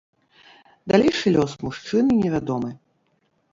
[0.91, 2.75] Далейшы лёс мужчыны невядомы.